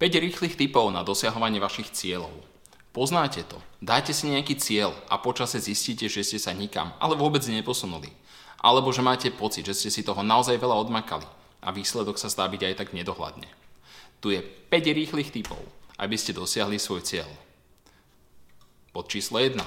[0.00, 2.32] 5 rýchlych typov na dosahovanie vašich cieľov.
[2.96, 3.60] Poznáte to.
[3.84, 8.08] Dajte si nejaký cieľ a počase zistíte, že ste sa nikam, ale vôbec neposunuli.
[8.64, 11.28] Alebo že máte pocit, že ste si toho naozaj veľa odmakali
[11.60, 13.44] a výsledok sa zdá byť aj tak nedohľadne.
[14.24, 15.60] Tu je 5 rýchlych typov,
[16.00, 17.28] aby ste dosiahli svoj cieľ.
[18.96, 19.60] Pod číslo 1.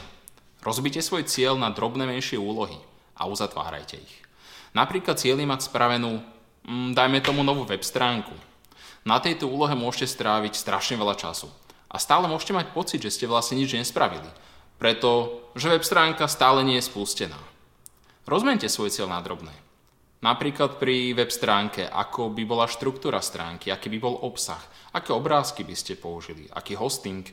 [0.66, 2.82] Rozbite svoj cieľ na drobné menšie úlohy
[3.14, 4.16] a uzatvárajte ich.
[4.74, 6.26] Napríklad cieľ mať spravenú,
[6.66, 8.34] mm, dajme tomu novú web stránku,
[9.04, 11.52] na tejto úlohe môžete stráviť strašne veľa času.
[11.92, 14.26] A stále môžete mať pocit, že ste vlastne nič nespravili,
[14.82, 17.38] pretože web stránka stále nie je spustená.
[18.24, 19.54] Rozmente svoj cieľ na drobné.
[20.24, 24.64] Napríklad pri web stránke, ako by bola štruktúra stránky, aký by bol obsah,
[24.96, 27.28] aké obrázky by ste použili, aký hosting,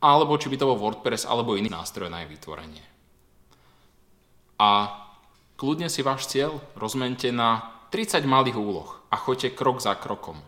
[0.00, 2.84] alebo či by to bol WordPress alebo iný nástroj na jej vytvorenie.
[4.56, 4.88] A
[5.60, 10.40] kľudne si váš cieľ rozmente na 30 malých úloh a choďte krok za krokom.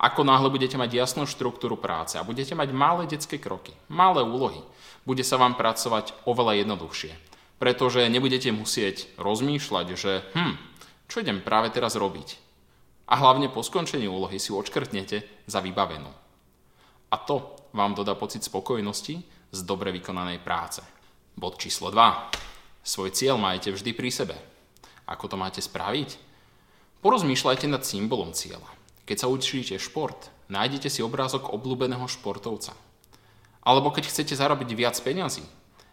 [0.00, 4.64] Ako náhle budete mať jasnú štruktúru práce a budete mať malé detské kroky, malé úlohy,
[5.04, 7.12] bude sa vám pracovať oveľa jednoduchšie.
[7.60, 10.56] Pretože nebudete musieť rozmýšľať, že hm,
[11.04, 12.40] čo idem práve teraz robiť.
[13.12, 16.08] A hlavne po skončení úlohy si odškrtnete za vybavenú.
[17.12, 19.20] A to vám dodá pocit spokojnosti
[19.52, 20.80] z dobre vykonanej práce.
[21.36, 22.80] Bod číslo 2.
[22.80, 24.36] Svoj cieľ majte vždy pri sebe.
[25.04, 26.16] Ako to máte spraviť?
[27.04, 28.79] Porozmýšľajte nad symbolom cieľa.
[29.10, 32.78] Keď sa učíte šport, nájdete si obrázok obľúbeného športovca.
[33.66, 35.42] Alebo keď chcete zarobiť viac peňazí,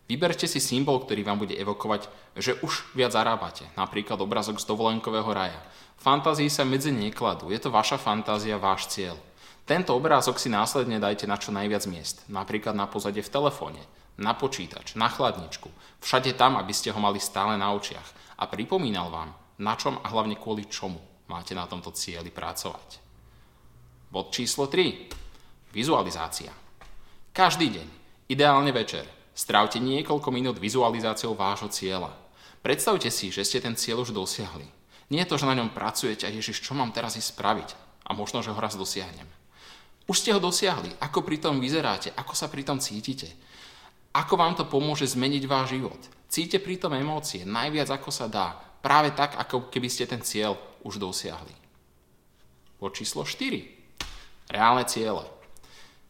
[0.06, 5.34] vyberte si symbol, ktorý vám bude evokovať, že už viac zarábate, napríklad obrazok z dovolenkového
[5.34, 5.58] raja.
[5.98, 9.18] Fantázii sa medzi nekladú, je to vaša fantázia, váš cieľ.
[9.66, 13.82] Tento obrázok si následne dajte na čo najviac miest, napríklad na pozadie v telefóne,
[14.22, 15.73] na počítač, na chladničku,
[16.06, 20.06] všade tam, aby ste ho mali stále na očiach a pripomínal vám, na čom a
[20.06, 23.07] hlavne kvôli čomu máte na tomto cieli pracovať.
[24.18, 25.14] Bod číslo 3.
[25.78, 26.50] Vizualizácia.
[27.30, 27.88] Každý deň,
[28.34, 29.06] ideálne večer,
[29.38, 32.17] strávte niekoľko minút vizualizáciou vášho cieľa.
[32.66, 34.66] Predstavte si, že ste ten cieľ už dosiahli.
[35.14, 37.70] Nie je to, že na ňom pracujete a ježiš, čo mám teraz ísť spraviť?
[38.10, 39.30] A možno, že ho raz dosiahnem.
[40.10, 40.98] Už ste ho dosiahli.
[40.98, 42.10] Ako pri tom vyzeráte?
[42.17, 43.30] Ako sa pri tom cítite?
[44.17, 46.02] Ako vám to pomôže zmeniť váš život?
[46.26, 48.58] Cíte pri tom emócie najviac ako sa dá.
[48.82, 51.54] Práve tak, ako keby ste ten cieľ už dosiahli.
[52.82, 53.77] Bod číslo 4.
[54.48, 55.28] Reálne ciele.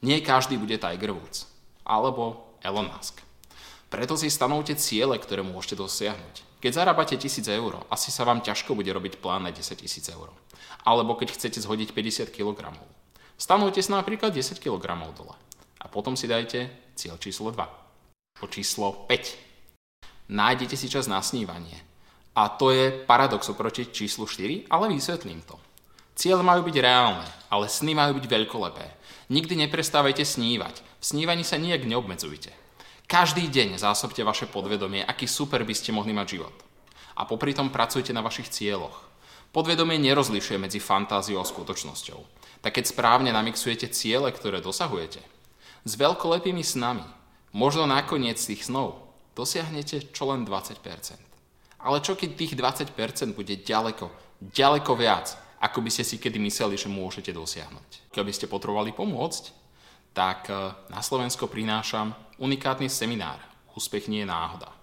[0.06, 1.50] Nie každý bude Tiger Woods
[1.82, 3.26] alebo Elon Musk.
[3.88, 6.60] Preto si stanovte ciele, ktoré môžete dosiahnuť.
[6.60, 10.30] Keď zarábate 1000 eur, asi sa vám ťažko bude robiť plán na 10 000 eur.
[10.84, 12.74] Alebo keď chcete zhodiť 50 kg.
[13.38, 15.36] Stanovte si napríklad 10 kg dole.
[15.78, 16.68] A potom si dajte
[16.98, 18.42] cieľ číslo 2.
[18.42, 20.34] Po číslo 5.
[20.34, 21.78] Nájdete si čas na snívanie.
[22.38, 25.58] A to je paradox oproti číslu 4, ale vysvetlím to.
[26.18, 28.86] Ciele majú byť reálne, ale sny majú byť veľkolepé.
[29.30, 30.82] Nikdy neprestávajte snívať.
[30.98, 32.50] V snívaní sa nijak neobmedzujte.
[33.06, 36.58] Každý deň zásobte vaše podvedomie, aký super by ste mohli mať život.
[37.22, 38.98] A popri tom pracujte na vašich cieľoch.
[39.54, 42.20] Podvedomie nerozlišuje medzi fantáziou a skutočnosťou.
[42.66, 45.22] Tak keď správne namixujete ciele, ktoré dosahujete,
[45.86, 47.06] s veľkolepými snami,
[47.54, 49.06] možno nakoniec tých snov,
[49.38, 50.82] dosiahnete čo len 20%.
[51.78, 54.10] Ale čo keď tých 20% bude ďaleko,
[54.42, 58.14] ďaleko viac ako by ste si kedy mysleli, že môžete dosiahnuť.
[58.14, 59.44] Keby ste potrebovali pomôcť,
[60.14, 60.54] tak e,
[60.94, 63.42] na Slovensko prinášam unikátny seminár
[63.78, 64.74] Úspech nie je náhoda.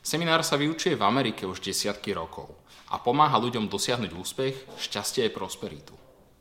[0.00, 2.48] Seminár sa vyučuje v Amerike už desiatky rokov
[2.88, 5.92] a pomáha ľuďom dosiahnuť úspech, šťastie a prosperitu.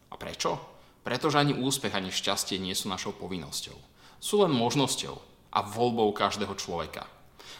[0.08, 0.56] A prečo?
[1.04, 3.76] Pretože ani úspech, ani šťastie nie sú našou povinnosťou.
[4.24, 5.20] Sú len možnosťou
[5.52, 7.04] a voľbou každého človeka.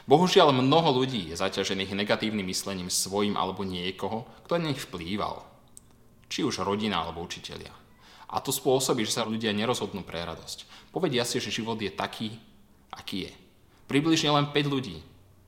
[0.08, 5.44] Bohužiaľ mnoho ľudí je zaťažených negatívnym myslením svojim alebo niekoho, kto na nich vplýval
[6.28, 7.74] či už rodina alebo učitelia.
[8.28, 10.92] A to spôsobí, že sa ľudia nerozhodnú pre radosť.
[10.92, 12.36] Povedia si, že život je taký,
[12.92, 13.34] aký je.
[13.88, 15.00] Približne len 5 ľudí,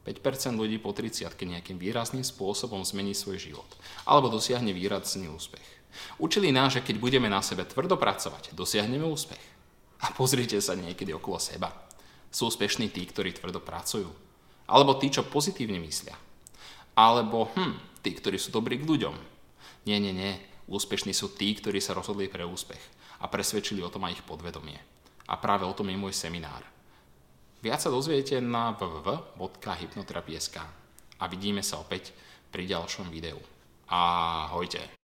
[0.07, 3.67] 5% ľudí po 30 nejakým výrazným spôsobom zmení svoj život
[4.07, 5.79] alebo dosiahne výrazný úspech.
[6.21, 9.41] Učili nás, že keď budeme na sebe tvrdo pracovať, dosiahneme úspech.
[9.99, 11.75] A pozrite sa niekedy okolo seba.
[12.31, 14.07] Sú úspešní tí, ktorí tvrdo pracujú.
[14.69, 16.15] Alebo tí, čo pozitívne myslia.
[16.95, 19.15] Alebo hm, tí, ktorí sú dobrí k ľuďom.
[19.89, 20.39] Nie, nie, nie.
[20.69, 22.79] Úspešní sú tí, ktorí sa rozhodli pre úspech
[23.19, 24.77] a presvedčili o tom aj ich podvedomie.
[25.25, 26.61] A práve o tom je môj seminár.
[27.59, 30.57] Viac sa dozviete na www.hypnoterapie.sk
[31.19, 32.13] a vidíme sa opäť
[32.53, 33.41] pri ďalšom videu.
[33.89, 34.98] Ahojte.